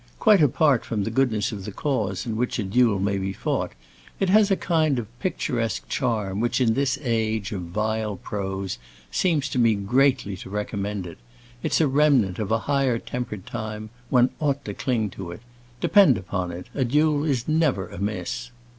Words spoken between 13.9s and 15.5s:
one ought to cling to it.